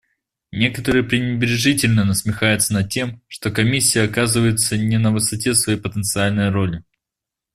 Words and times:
Некоторые 0.51 1.03
пренебрежительно 1.03 2.03
насмехаются 2.05 2.73
над 2.73 2.89
тем, 2.89 3.21
что 3.27 3.51
Комиссия 3.51 4.01
оказывается 4.01 4.75
не 4.75 4.97
на 4.97 5.11
высоте 5.11 5.53
своей 5.53 5.77
потенциальной 5.79 6.49
роли. 6.49 6.83